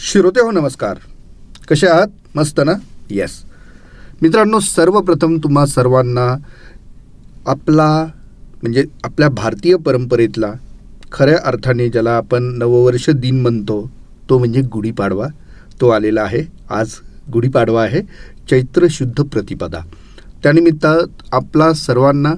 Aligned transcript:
श्रोते 0.00 0.40
हो 0.40 0.50
नमस्कार. 0.50 0.96
कसे 1.68 1.86
आहात? 1.86 2.06
मस्त 2.34 2.60
ना? 2.60 2.72
येस 3.10 3.30
मित्रांनो 4.22 4.60
सर्वप्रथम 4.60 5.36
तुम्हा 5.36 5.66
सर्वांना 5.66 6.36
आपला 7.46 8.06
म्हणजे 8.62 8.84
आपल्या 9.04 9.28
भारतीय 9.28 9.76
परंपरेतला 9.76 10.52
खऱ्या 11.12 11.38
अर्थाने 11.44 11.88
ज्याला 11.88 12.10
आपण 12.10 12.42
नववर्ष 12.42 13.10
दिन 13.10 13.40
म्हणतो 13.42 13.90
तो 14.28 14.38
म्हणजे 14.38 14.60
गुढीपाडवा. 14.60 15.26
तो 15.80 15.88
आलेला 15.88 16.22
आहे. 16.22 16.42
आज 16.70 16.90
गुढीपाडवा 17.32 17.82
आहे. 17.82 18.02
चैत्र 18.50 18.86
शुद्ध 18.90 19.20
प्रतिपदा. 19.22 19.80
त्यानिमित्त 20.42 20.86
आपला 21.32 21.72
सर्वांना 21.72 22.34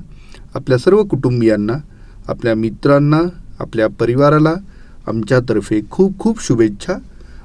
आपल्या 0.54 0.78
सर्व 0.78 1.04
कुटुंबियांना 1.04 1.76
आपल्या 2.28 2.54
मित्रांना 2.54 3.20
आपल्या 3.60 3.88
परिवाराला 3.88 4.54
आमच्यातर्फे 5.06 5.80
खूप 5.90 6.18
खूप 6.18 6.42
शुभेच्छा. 6.42 6.94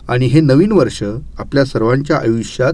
आणि 0.09 0.25
हे 0.25 0.41
नवीन 0.41 0.71
वर्ष 0.71 1.01
आपल्या 1.39 1.63
सर्वांच्या 1.65 2.17
आयुष्यात 2.17 2.73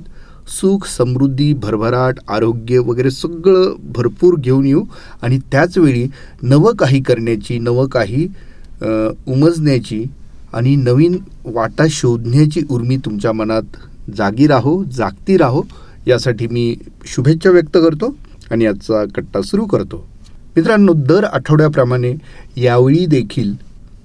सुख 0.49 0.85
समृद्धी 0.87 1.51
भरभराट 1.53 2.19
आरोग्य 2.29 2.77
वगैरे 2.77 3.11
सगळं 3.11 3.75
भरपूर 3.95 4.35
घेऊन 4.39 4.65
येऊ. 4.65 4.83
आणि 5.21 5.37
त्याचवेळी 5.51 6.07
नवं 6.43 6.75
काही 6.75 7.01
करण्याची 7.01 7.59
नवं 7.59 7.87
काही 7.87 8.27
उमजण्याची 8.81 10.03
आणि 10.53 10.75
नवीन 10.75 11.17
वाटा 11.45 11.85
शोधण्याची 11.89 12.61
उर्मी 12.69 12.97
तुमच्या 13.05 13.31
मनात 13.31 13.77
जागी 14.17 14.47
राहो 14.47 14.83
जागती 14.97 15.37
राहो. 15.37 15.63
यासाठी 16.07 16.47
मी 16.47 16.75
शुभेच्छा 17.05 17.49
व्यक्त 17.49 17.77
करतो 17.77 18.15
आणि 18.51 18.65
याचा 18.65 19.03
कट्टा 19.15 19.41
सुरू 19.41 19.65
करतो. 19.65 20.05
मित्रांनो 20.55 20.93
दर 21.07 21.23
आठवड्याप्रमाणे 21.23 22.13
यावेळी 22.57 23.05
देखील 23.05 23.51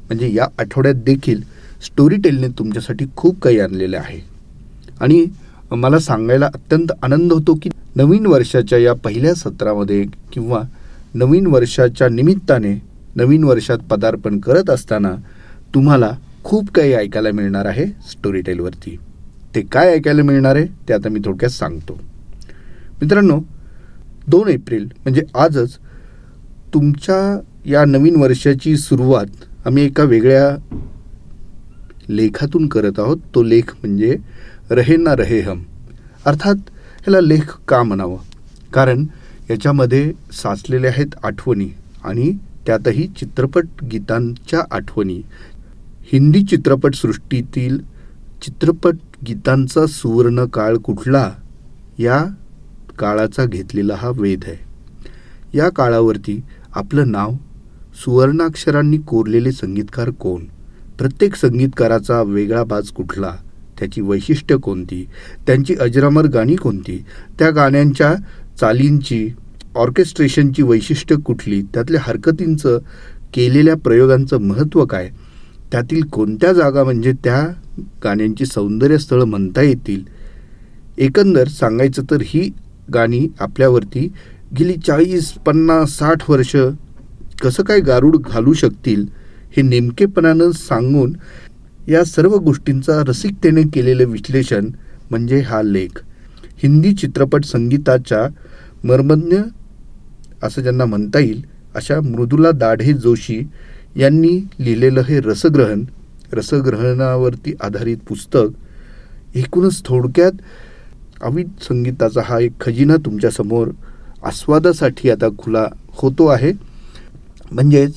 म्हणजे 0.08 0.32
या 0.34 0.46
आठवड्यात 0.58 0.94
देखील 1.04 1.40
स्टोरी 1.84 2.16
टेलने 2.16 2.48
तुमच्यासाठी 2.58 3.04
खूप 3.16 3.40
काही 3.42 3.58
आणलेलं 3.60 3.96
आहे. 3.98 4.20
आणि 5.00 5.24
मला 5.70 5.98
सांगायला 5.98 6.46
अत्यंत 6.46 6.92
आनंद 7.02 7.32
होतो 7.32 7.54
की 7.62 7.70
नवीन 7.96 8.26
वर्षाच्या 8.26 8.78
या 8.78 8.92
पहिल्या 8.94 9.34
सत्रामध्ये 9.34 10.04
किंवा 10.32 10.62
नवीन 11.14 11.46
वर्षाच्या 11.46 12.08
निमित्ताने 12.08 12.74
नवीन 13.16 13.44
वर्षात 13.44 13.78
पदार्पण 13.90 14.38
करत 14.38 14.70
असताना 14.70 15.14
तुम्हाला 15.74 16.10
खूप 16.44 16.70
काही 16.74 16.92
ऐकायला 16.94 17.30
मिळणार 17.34 17.66
आहे 17.66 17.86
स्टोरी 18.10 18.40
टेलवरती 18.40 18.96
ते 19.54 19.60
काय 19.72 19.92
ऐकायला 19.92 20.22
मिळणार 20.22 20.56
आहे 20.56 20.66
ते 20.88 20.92
आता 20.94 21.08
मी 21.08 21.20
थोडक्यात 21.24 21.50
सांगतो. 21.50 21.98
मित्रांनो 23.00 23.38
दोन 24.28 24.48
एप्रिल 24.48 24.84
म्हणजे 24.84 25.22
आजच 25.34 25.76
तुमच्या 26.74 27.38
या 27.70 27.84
नवीन 27.84 28.16
वर्षाची 28.20 28.76
सुरुवात 28.76 29.66
आम्ही 29.66 29.84
एका 29.84 30.04
वेगळ्या 30.04 30.48
लेखातून 32.08 32.68
करत 32.68 32.98
आहोत. 32.98 33.16
तो 33.34 33.42
लेख 33.42 33.74
म्हणजे 33.82 34.16
रहे 34.70 34.96
ना 34.96 35.16
रहे 35.16 35.40
हम. 35.40 35.62
अर्थात 36.26 36.54
ह्याला 37.00 37.20
लेख 37.20 37.58
का 37.68 37.82
म्हणावं? 37.82 38.18
कारण 38.72 39.06
याच्यामध्ये 39.50 40.12
साचलेल्या 40.32 40.90
आहेत 40.90 41.06
आठवणी 41.24 41.68
आणि 42.04 42.32
त्यातही 42.66 43.06
चित्रपट 43.06 43.66
गीतांच्या 43.92 44.62
आठवणी. 44.70 45.22
हिंदी 46.12 46.42
चित्रपटसृष्टीतील 46.42 47.78
चित्रपट 48.42 48.94
गीतांचा 49.28 49.86
सुवर्ण 49.86 50.44
काळ 50.44 50.76
कुठला? 50.76 51.32
या 51.98 52.24
काळाचा 52.98 53.44
घेतलेला 53.44 53.94
हा 53.94 54.10
वेध 54.14 54.44
आहे. 54.46 54.56
या 55.58 55.68
काळावरती 55.68 56.42
आपलं 56.74 57.10
नाव 57.10 57.32
सुवर्णाक्षरांनी 58.04 58.98
कोरलेले 58.98 59.52
संगीतकार 59.52 60.10
कोण? 60.10 60.44
प्रत्येक 60.98 61.34
संगीतकाराचा 61.34 62.22
वेगळा 62.22 62.64
बाज 62.64 62.90
कुठला? 62.90 63.34
त्याची 63.78 64.00
वैशिष्ट्य 64.00 64.56
कोणती? 64.56 65.06
त्यांची 65.46 65.74
अजरामर 65.74 66.26
गाणी 66.26 66.56
कोणती? 66.56 67.04
त्या 67.38 67.50
गाण्यांच्या 67.50 68.14
चालींची 68.60 69.28
ऑर्केस्ट्रेशनची 69.76 70.62
वैशिष्ट्य 70.62 71.16
कुठली? 71.16 71.62
त्यातल्या 71.62 72.00
हरकतींचं 72.04 72.78
केलेल्या 73.34 73.76
प्रयोगांचं 73.76 74.40
महत्त्व 74.40 74.84
काय? 74.84 75.10
त्यातील 75.72 76.02
कोणत्या 76.02 76.52
जागा 76.52 76.84
म्हणजे 76.84 77.12
त्या 77.12 77.46
गाण्यांची 78.04 78.46
सौंदर्यस्थळं 78.46 79.24
म्हणता 79.24 79.62
येतील? 79.62 80.04
एकंदर 80.98 81.48
सांगायचं 81.48 82.02
तर 82.10 82.16
ही 82.20 82.50
गाणी 82.94 83.28
आपल्यावरती 83.40 84.12
गेली 84.58 84.74
चाळीस 84.86 85.32
पन्नास 85.32 85.98
साठ 85.98 86.30
वर्ष 86.30 86.56
कसं 87.42 87.62
काय 87.62 87.80
गारूड 87.80 88.16
घालू 88.16 88.52
शकतील? 88.52 89.06
हे 89.52 89.62
नेमकेपणानं 89.62 90.50
सांगून 90.50 91.12
या 91.88 92.04
सर्व 92.04 92.36
गोष्टींचा 92.36 93.02
रसिकतेने 93.08 93.62
केलेलं 93.62 94.04
विश्लेषण 94.04 94.70
म्हणजे 95.10 95.40
हा 95.40 95.62
लेख. 95.62 96.02
हिंदी 96.62 96.92
चित्रपट 96.92 97.44
संगीताच्या 97.44 98.26
मर्मज्ञ 98.84 99.36
असं 100.42 100.62
ज्यांना 100.62 100.84
म्हणता 100.84 101.18
येईल 101.18 101.44
अशा 101.74 102.00
मृदुला 102.00 102.50
दाढे 102.50 102.92
जोशी 102.92 103.40
यांनी 103.96 104.48
लिहिलेलं 104.58 105.00
हे 105.00 105.20
रसग्रहण 105.20 105.84
रसग्रहणावरती 106.32 107.54
आधारित 107.60 107.96
पुस्तक 108.08 109.36
एकूणच 109.36 109.82
थोडक्यात 109.84 110.32
अविद 111.22 111.48
संगीताचा 111.62 112.20
हा 112.24 112.38
एक 112.40 112.52
खजिना 112.60 112.96
तुमच्यासमोर 112.96 113.68
आस्वादासाठी 114.24 115.10
आता 115.10 115.28
खुला 115.38 115.66
होतो 115.88 116.26
आहे. 116.26 116.52
म्हणजेच 117.52 117.94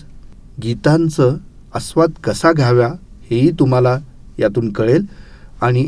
गीतांचं 0.64 1.38
आस्वाद 1.75 2.12
कसा 2.24 2.52
घ्यावा 2.53 2.88
हेही 3.30 3.52
तुम्हाला 3.59 3.97
यातून 4.40 4.72
कळेल. 4.74 5.06
आणि 5.62 5.84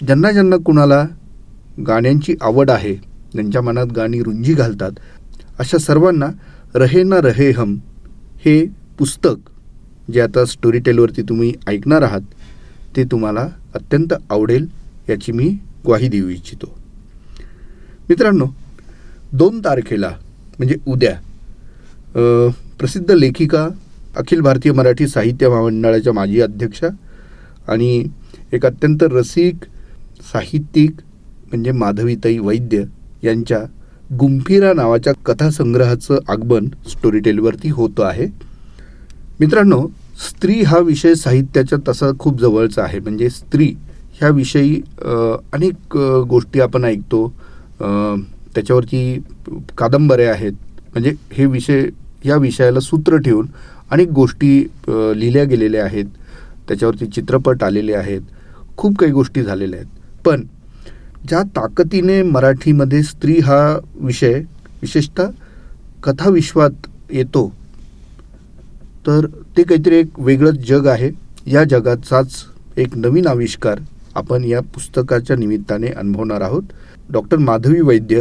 ज्यांना 0.00 0.30
ज्यांना 0.32 0.56
कुणाला 0.66 1.04
गाण्यांची 1.86 2.34
आवड 2.42 2.70
आहे 2.70 2.94
ज्यांच्या 3.32 3.62
मनात 3.62 3.92
गाणी 3.96 4.22
रुंजी 4.22 4.54
घालतात 4.54 4.92
अशा 5.58 5.78
सर्वांना 5.78 6.26
रहे 6.74 7.02
ना 7.02 7.20
रहे 7.22 7.50
हम 7.50 7.76
हे 8.44 8.64
पुस्तक 8.98 9.50
जे 10.12 10.20
आता 10.20 10.44
स्टोरी 10.44 10.78
टेलवरती 10.78 11.22
तुम्ही 11.22 11.52
ऐकणार 11.66 12.02
आहात 12.02 12.20
ते 12.96 13.04
तुम्हाला 13.10 13.46
अत्यंत 13.74 14.12
आवडेल 14.30 14.66
याची 15.08 15.32
मी 15.32 15.48
ग्वाही 15.86 16.08
देऊ 16.08 16.28
इच्छितो. 16.28 16.66
मित्रांनो 18.08 18.46
दोन 19.32 19.60
तारखेला 19.64 20.10
म्हणजे 20.58 20.76
उद्या 20.86 21.14
प्रसिद्ध 22.78 23.10
लेखिका 23.10 23.68
अखिल 24.16 24.40
भारतीय 24.40 24.72
मराठी 24.72 25.06
साहित्य 25.08 25.48
महामंडळाच्या 25.48 26.12
माजी 26.12 26.40
अध्यक्षा 26.40 26.88
आणि 27.68 28.04
एक 28.52 28.66
अत्यंत 28.66 29.02
रसिक 29.12 29.64
साहित्यिक 30.32 31.00
म्हणजे 31.48 31.72
माधवीताई 31.72 32.38
वैद्य 32.38 32.82
यांच्या 33.22 33.58
गुंफिरा 34.18 34.72
नावाच्या 34.72 35.12
कथासंग्रहाचं 35.26 36.18
आगमन 36.28 36.66
स्टोरी 36.90 37.18
टेलवरती 37.20 37.68
होतं 37.70 38.04
आहे. 38.04 38.26
मित्रांनो 39.40 39.86
स्त्री 40.20 40.60
हा 40.62 40.78
विषय 40.78 41.14
साहित्याच्या 41.14 41.78
तसा 41.88 42.10
खूप 42.18 42.40
जवळचा 42.40 42.82
आहे. 42.82 42.98
म्हणजे 42.98 43.30
स्त्री 43.30 43.72
ह्याविषयी 44.20 44.80
अनेक 45.52 45.96
गोष्टी 46.28 46.60
आपण 46.60 46.84
ऐकतो. 46.84 47.26
त्याच्यावरती 48.54 49.22
कादंबऱ्या 49.78 50.30
आहेत. 50.32 50.52
म्हणजे 50.92 51.12
हे 51.32 51.46
विषय 51.46 51.84
या 52.24 52.36
विषयाला 52.36 52.80
सूत्र 52.80 53.16
ठेवून 53.16 53.46
अनेक 53.90 54.08
गोष्टी 54.10 54.58
लिहिल्या 54.88 55.44
गेलेल्या 55.44 55.84
आहेत. 55.84 56.04
त्याच्यावरती 56.68 57.06
चित्रपट 57.06 57.62
आलेले 57.64 57.94
आहेत. 57.94 58.20
खूप 58.76 58.96
काही 58.98 59.12
गोष्टी 59.12 59.42
झालेल्या 59.42 59.80
आहेत. 59.80 59.90
पण 60.24 60.42
ज्या 61.28 61.42
ताकदीने 61.56 62.22
मराठीमध्ये 62.22 63.02
स्त्री 63.02 63.38
हा 63.40 63.78
विषय 63.94 64.40
विशेषतः 64.82 65.30
कथाविश्वात 66.02 66.86
येतो 67.12 67.48
तर 69.06 69.26
ते 69.56 69.62
काहीतरी 69.62 69.96
एक 69.96 70.18
वेगळंच 70.18 70.66
जग 70.68 70.86
आहे. 70.86 71.10
या 71.46 71.62
जगाचाच 71.64 72.34
एक 72.78 72.96
नवीन 72.96 73.26
आविष्कार 73.26 73.78
आपण 74.14 74.44
या 74.44 74.60
पुस्तकाच्या 74.74 75.36
निमित्ताने 75.36 75.88
अनुभवणार 75.88 76.40
आहोत. 76.40 76.62
डॉक्टर 77.10 77.36
माधवी 77.38 77.80
वैद्य 77.80 78.20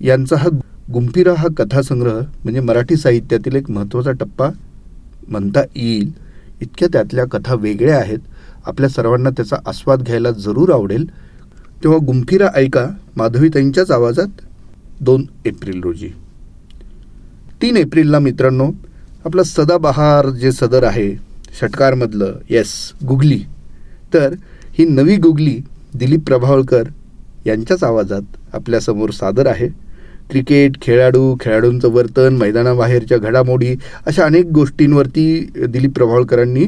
यांचा 0.00 0.36
हा 0.36 0.48
गुंफिरा 0.90 1.34
हा 1.38 1.48
कथासंग्रह 1.56 2.20
म्हणजे 2.44 2.60
मराठी 2.60 2.96
साहित्यातील 2.96 3.56
एक 3.56 3.70
महत्त्वाचा 3.70 4.12
टप्पा 4.12 4.48
म्हणता 5.28 5.60
येईल. 5.76 6.12
इतक्या 6.60 6.88
त्यातल्या 6.92 7.24
कथा 7.24 7.54
वेगळ्या 7.54 7.98
आहेत. 7.98 8.18
आपल्या 8.66 8.88
सर्वांना 8.88 9.30
त्याचा 9.30 9.56
आस्वाद 9.66 10.02
घ्यायला 10.02 10.30
जरूर 10.30 10.72
आवडेल. 10.72 11.06
तेव्हा 11.82 11.98
गुंफिरा 12.06 12.48
ऐका 12.54 12.86
माधवीताईंच्याच 13.16 13.90
आवाजात 13.90 14.40
दोन 15.00 15.26
एप्रिल 15.44 15.80
रोजी. 15.82 16.08
तीन 17.62 17.76
एप्रिलला 17.76 18.18
मित्रांनो 18.18 18.70
आपलं 19.24 19.42
सदाबहार 19.42 20.30
जे 20.30 20.52
सदर 20.52 20.84
आहे 20.84 21.14
षटकारमधलं 21.60 22.34
येस 22.50 22.92
गुगली. 23.08 23.40
तर 24.14 24.34
ही 24.72 24.84
नवी 24.84 25.16
गुगली 25.16 25.60
दिलीप 25.94 26.26
प्रभावळकर 26.26 26.82
यांच्याच 27.46 27.84
आवाजात 27.84 28.54
आपल्यासमोर 28.54 29.10
सादर 29.10 29.46
आहे. 29.46 29.91
क्रिकेट 30.32 30.80
खेळाडू 30.82 31.34
खेळाडूंचं 31.40 31.90
वर्तन 31.92 32.36
मैदानाबाहेरच्या 32.36 33.16
घडामोडी 33.18 33.74
अशा 34.06 34.24
अनेक 34.24 34.46
गोष्टींवरती 34.46 35.24
दिलीप 35.68 35.92
प्रभावळकरांनी 35.94 36.66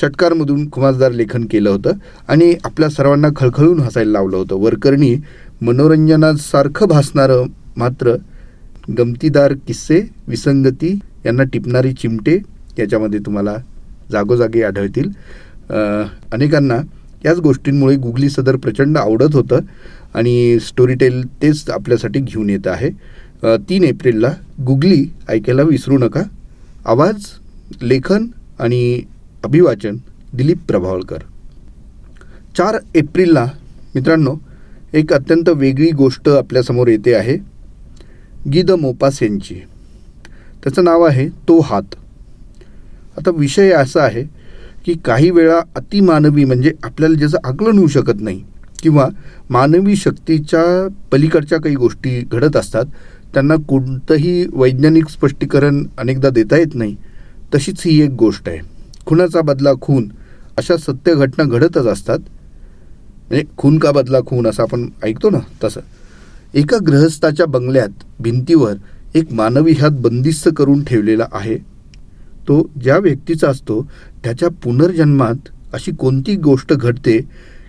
षटकारमधून 0.00 0.68
खुमासदार 0.70 1.12
लेखन 1.12 1.44
केलं 1.50 1.70
होतं 1.70 1.92
आणि 2.28 2.52
आपल्या 2.64 2.88
सर्वांना 2.88 3.28
खळखळून 3.36 3.80
हसायला 3.80 4.10
लावलं 4.10 4.36
होतं. 4.36 4.54
वरकरणी 4.54 5.14
मनोरंजनासारखं 5.60 6.88
भासणारं 6.88 7.46
मात्र 7.76 8.14
गमतीदार 8.98 9.52
किस्से 9.66 10.00
विसंगती 10.28 10.98
यांना 11.24 11.42
टिपणारी 11.52 11.92
चिमटे 11.92 12.38
याच्यामध्ये 12.78 13.20
तुम्हाला 13.26 13.56
जागोजागी 14.12 14.62
आढळतील. 14.62 15.08
अनेकांना 16.32 16.78
याच 17.24 17.38
गोष्टींमुळे 17.38 17.96
गुगली 17.96 18.28
सदर 18.30 18.56
प्रचंड 18.56 18.98
आवडत 18.98 19.34
होतं 19.34 19.60
आणि 20.14 20.58
स्टोरीटेल 20.60 21.22
तेच 21.42 21.68
आपल्यासाठी 21.70 22.20
घेऊन 22.20 22.50
येत 22.50 22.66
आहे. 22.66 22.90
तीन 23.68 23.84
एप्रिलला 23.84 24.32
गुगली 24.66 25.04
ऐकायला 25.28 25.62
विसरू 25.62 25.98
नका. 25.98 26.22
आवाज 26.86 27.26
लेखन 27.82 28.26
आणि 28.60 29.00
अभिवाचन 29.44 29.96
दिलीप 30.34 30.58
प्रभावळकर. 30.68 31.18
चार 32.56 32.78
एप्रिलला 32.94 33.44
मित्रांनो 33.94 34.34
एक 34.92 35.12
अत्यंत 35.12 35.48
वेगळी 35.48 35.90
गोष्ट 35.90 36.28
आपल्यासमोर 36.28 36.88
येते 36.88 37.14
आहे. 37.14 37.36
गीद 38.52 38.70
मोपास 38.70 39.22
यांची 39.22 39.54
त्याचं 40.62 40.84
नाव 40.84 41.02
आहे 41.02 41.28
तो 41.48 41.58
हात. 41.60 41.94
आता 43.18 43.30
विषय 43.36 43.70
असा 43.72 44.02
आहे 44.02 44.22
की 44.88 44.94
काही 45.04 45.30
वेळा 45.30 45.60
अतिमानवी 45.76 46.44
म्हणजे 46.44 46.72
आपल्याला 46.82 47.14
ज्याचं 47.14 47.38
आकलन 47.44 47.78
होऊ 47.78 47.86
शकत 47.86 48.20
नाही 48.20 48.42
किंवा 48.82 49.08
मानवी 49.50 49.96
शक्तीच्या 49.96 50.62
पलीकडच्या 51.12 51.58
काही 51.58 51.74
गोष्टी 51.74 52.20
घडत 52.32 52.56
असतात 52.56 52.84
त्यांना 53.34 53.56
कोणतंही 53.68 54.46
वैज्ञानिक 54.52 55.08
स्पष्टीकरण 55.08 55.84
अनेकदा 55.98 56.28
देता 56.28 56.56
येत 56.56 56.74
नाही 56.74 56.96
तशीच 57.54 57.82
ही 57.84 58.00
एक 58.02 58.10
गोष्ट 58.10 58.48
आहे. 58.48 58.58
खुनाचा 59.06 59.40
बदला 59.40 59.72
खून 59.80 60.08
अशा 60.56 60.76
सत्य 60.76 61.14
घटना 61.14 61.44
घडतच 61.44 61.86
असतात. 61.86 62.18
म्हणजे 62.18 63.44
खून 63.56 63.78
का 63.78 63.92
बदला 63.92 64.18
खून 64.26 64.46
असं 64.46 64.62
आपण 64.62 64.88
ऐकतो 65.04 65.30
ना 65.30 65.38
तसं. 65.64 65.80
एका 66.54 66.76
गृहस्थाच्या 66.86 67.46
बंगल्यात 67.46 68.04
भिंतीवर 68.20 68.74
एक 69.14 69.32
मानवी 69.32 69.72
हात 69.72 69.90
बंदिस्त 69.90 70.48
करून 70.56 70.84
ठेवलेला 70.84 71.26
आहे. 71.32 71.58
तो 72.48 72.70
ज्या 72.80 72.98
व्यक्तीचा 72.98 73.48
असतो 73.48 73.90
त्याच्या 74.24 74.48
पुनर्जन्मात 74.48 75.48
अशी 75.72 75.92
कोणती 75.92 76.36
गोष्ट 76.36 76.72
घडते 76.72 77.20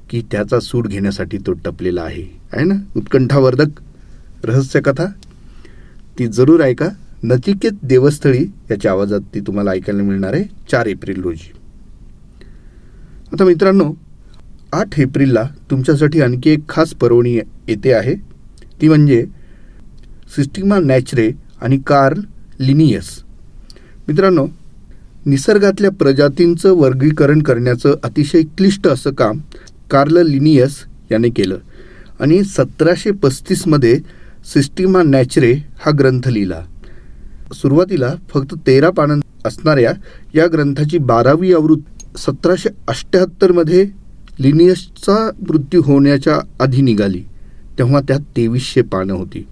की 0.09 0.23
त्याचा 0.31 0.59
सूड 0.59 0.87
घेण्यासाठी 0.87 1.37
तो 1.37 1.53
टपलेला 1.53 2.01
आहे? 2.01 2.23
आहे 2.53 2.65
ना? 2.65 2.75
उत्कंठावर्धक 2.95 3.81
रहस्यकथा 4.43 5.05
ती 6.19 6.27
जरूर 6.27 6.61
ऐका. 6.61 6.87
नचिकेत 7.23 7.71
देवस्थळी 7.83 8.45
याच्या 8.71 8.91
आवाजात 8.91 9.19
ती 9.33 9.39
तुम्हाला 9.39 9.71
ऐकायला 9.71 10.03
मिळणार 10.03 10.33
आहे. 10.33 10.43
चार 10.71 10.85
एप्रिल 10.85 11.21
रोजी. 11.21 11.51
आता 13.33 13.43
मित्रांनो 13.43 13.93
आठ 14.73 14.99
एप्रिलला 14.99 15.49
तुमच्यासाठी 15.71 16.21
आणखी 16.21 16.49
एक 16.49 16.69
खास 16.69 16.93
पर्वणी 16.93 17.33
येते 17.67 17.93
आहे. 17.93 18.15
ती 18.81 18.87
म्हणजे 18.87 19.25
सिस्टिमा 20.35 20.79
नॅचरे 20.79 21.31
आणि 21.61 21.77
कार्ल 21.87 22.21
लिनियस. 22.59 23.23
मित्रांनो 24.07 24.47
निसर्गातल्या 25.25 25.91
प्रजातींचं 25.91 26.73
वर्गीकरण 26.73 27.41
करण्याचं 27.41 27.95
अतिशय 28.03 28.41
क्लिष्ट 28.41 28.87
असं 28.87 29.11
काम 29.11 29.39
कार्ल 29.91 30.17
लिनियस 30.17 30.77
याने 31.11 31.29
केलं. 31.29 31.57
आणि 32.19 32.43
सतराशे 32.43 33.11
पस्तीसमध्ये 33.11 33.99
सिस्टिमा 34.53 35.03
नॅचरे 35.03 35.53
हा 35.53 35.91
ग्रंथ 35.99 36.27
लिहिला. 36.27 36.61
सुरुवातीला 37.53 38.15
फक्त 38.29 38.55
तेरा 38.67 38.89
पानं 38.89 39.19
असणाऱ्या 39.45 39.93
या 40.35 40.47
ग्रंथाची 40.47 40.97
बारावी 40.97 41.53
आवृत्त 41.53 42.17
सतराशे 42.17 42.69
अठ्ठ्याहत्तरमध्ये 42.87 43.89
लिनियसचा 44.39 45.31
मृत्यू 45.49 45.81
होण्याच्या 45.81 46.63
आधी 46.63 46.81
निघाली 46.81 47.23
तेव्हा 47.77 48.01
त्यात 48.01 48.19
तेवीसशे 48.19 48.81
पानं 48.81 49.13
होती. 49.13 49.47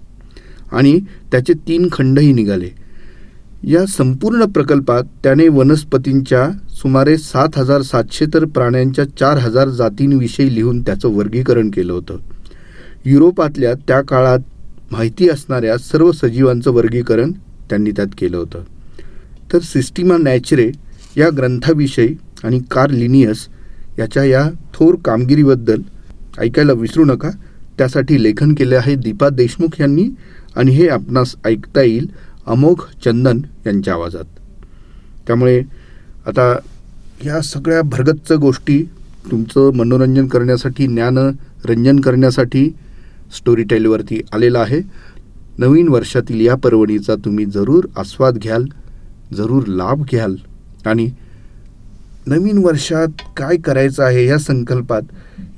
आणि 0.72 1.00
त्याचे 1.32 1.54
तीन 1.54 1.88
खंडही 1.92 2.34
निघाले. 2.34 2.87
या 3.64 3.86
संपूर्ण 3.86 4.46
प्रकल्पात 4.46 5.04
त्याने 5.24 5.48
वनस्पतींच्या 5.48 6.50
सुमारे 6.70 7.18
सात 7.18 7.50
हजार 7.58 7.82
सातशे 7.82 8.26
तर 8.34 8.46
प्राण्यांच्या 8.46 9.06
चार 9.06 9.38
हजार 9.38 9.70
जातींविषयी 9.70 10.56
लिहून 10.56 10.82
त्याचं 10.82 11.10
वर्गीकरण 11.10 11.70
केलं 11.70 11.94
होतं. 11.94 12.18
युरोपातल्या 13.06 13.74
त्या 13.74 14.02
काळात 14.02 14.40
माहिती 14.92 15.30
असणाऱ्या 15.30 15.78
सर्व 15.78 16.12
सजीवांचं 16.12 16.72
वर्गीकरण 16.72 17.32
त्यांनी 17.70 17.92
त्यात 17.92 18.08
केलं 18.18 18.38
होतं. 18.38 18.64
तर 19.54 19.60
सिस्टिमा 19.60 20.18
नॅचरे 20.18 20.72
या 21.18 21.30
ग्रंथाविषयी 21.38 22.16
आणि 22.44 22.60
कार 22.72 22.90
लिनियस 22.90 23.48
याच्या 24.00 24.24
या 24.24 24.50
थोर 24.74 24.96
कामगिरीबद्दल 25.06 25.82
ऐकायला 26.40 26.74
विसरू 26.74 27.06
नका. 27.06 27.30
त्यासाठी 27.78 28.24
लेखन 28.24 28.54
केले 28.54 28.76
आहे 28.76 28.96
दीपा 28.96 29.30
देशमुख 29.30 29.82
यांनी 29.82 30.10
आणि 30.56 30.72
हे 30.72 30.88
आपणास 30.88 31.36
ऐकता 31.46 31.82
येईल. 31.82 32.12
अमोघ 32.48 32.82
चंदन 33.06 33.42
यांच्या 33.66 33.94
आवाजात. 33.94 34.26
त्यामुळे 35.28 35.62
आता 36.26 36.58
ह्या 37.22 37.42
सगळ्या 37.42 37.82
भरगच्च 37.82 38.32
गोष्टी 38.32 38.90
तुमचं 39.32 39.72
मनोरंजन 39.74 40.28
करण्यासाठी 40.28 40.88
ज्ञानरंजन 40.88 42.00
करण्यासाठी 42.00 42.70
स्टोरी 43.38 43.64
टेलवरती 43.64 44.22
आलेला 44.34 44.60
आहे. 44.60 44.82
नवीन 45.58 45.88
वर्षातील 45.88 46.42
या 46.42 46.56
पर्वणीचा 46.56 47.16
तुम्ही 47.16 47.46
जरूर 47.46 47.88
आस्वाद 47.98 48.38
घ्याल 48.38 48.66
जरूर 49.34 49.68
लाभ 49.68 50.02
घ्याल 50.02 50.36
आणि 50.86 51.10
नवीन 52.28 52.58
वर्षात 52.58 53.22
काय 53.38 53.58
करायचं 53.58 54.04
आहे 54.04 54.26
या 54.26 54.38
संकल्पात? 54.38 55.02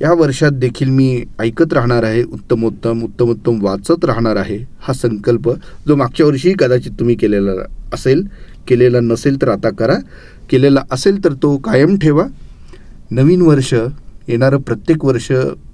या 0.02 0.12
वर्षात 0.14 0.52
देखील 0.52 0.90
मी 0.90 1.24
ऐकत 1.40 1.74
राहणार 1.74 2.04
आहे 2.04 2.24
उत्तमोत्तम 2.24 3.02
उत्तमोत्तम 3.04 3.64
वाचत 3.64 4.06
राहणार 4.06 4.36
आहे 4.36 4.58
हा 4.82 4.94
संकल्प 4.94 5.50
जो 5.88 5.96
मागच्या 5.96 6.26
वर्षी 6.26 6.54
कदाचित 6.60 6.92
तुम्ही 7.00 7.16
केलेला 7.16 7.52
असेल 7.94 8.24
केलेला 8.68 9.00
नसेल 9.00 9.42
तर 9.42 9.50
आता 9.50 9.70
करा 9.70 9.96
केलेला 10.50 10.82
असेल 10.92 11.24
तर 11.24 11.34
तो 11.44 11.56
कायम 11.58 11.98
ठेवा. 11.98 12.26
नवीन 13.12 13.42
वर्ष 13.42 13.74
येणारं 13.74 14.58
प्रत्येक 14.62 15.06
वर्ष 15.06 15.32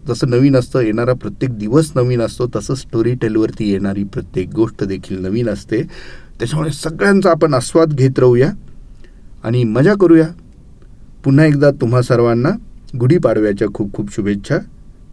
जसं 0.07 0.29
नवीन 0.29 0.55
असतं 0.55 0.81
येणारा 0.81 1.13
प्रत्येक 1.13 1.57
दिवस 1.59 1.91
नवीन 1.95 2.21
असतो 2.21 2.47
तसं 2.55 2.75
स्टोरी 2.75 3.13
टेलवरती 3.21 3.69
येणारी 3.71 4.03
प्रत्येक 4.13 4.53
गोष्ट 4.55 4.83
देखील 4.83 5.21
नवीन 5.21 5.49
असते. 5.49 5.81
त्याच्यामुळे 6.39 6.71
सगळ्यांचा 6.73 7.31
आपण 7.31 7.53
आस्वाद 7.53 7.93
घेत 7.93 8.19
राहूया 8.19 8.51
आणि 9.43 9.63
मजा 9.63 9.93
करूया. 10.01 10.27
पुन्हा 11.25 11.45
एकदा 11.45 11.71
तुम्हा 11.71 12.01
सर्वांना 12.01 12.49
गुढीपाडव्याच्या 12.97 13.67
खूप 13.73 13.93
खूप 13.93 14.15
शुभेच्छा. 14.15 14.57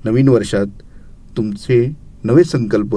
नवीन 0.05 0.29
वर्षात 0.29 0.67
तुमचे 1.37 1.97
नवे 2.25 2.45
संकल्प 2.45 2.97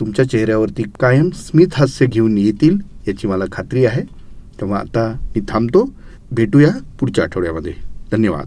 तुमच्या 0.00 0.28
चेहऱ्यावरती 0.28 0.82
कायम 1.00 1.30
स्मित 1.30 1.66
हास्य 1.72 2.06
घेऊन 2.06 2.38
येतील 2.38 2.78
याची 3.08 3.28
मला 3.28 3.44
खात्री 3.52 3.86
आहे. 3.86 4.02
तेव्हा 4.60 4.78
आता 4.78 5.16
मी 5.22 5.40
थांबतो. 5.48 5.94
भेटूया 6.32 6.70
पुढच्या 7.00 7.24
आठवड्यामध्ये. 7.24 7.72
धन्यवाद. 8.12 8.46